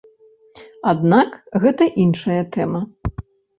[0.91, 2.85] Аднак, гэта іншая тэма.